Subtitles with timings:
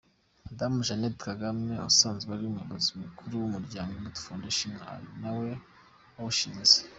[0.47, 5.49] Madame Jeannette Kagame asanzwe ari umuyobozi mukuru w’umuryango Imbuto Foundation, ari nawe
[6.15, 6.77] wawushinze.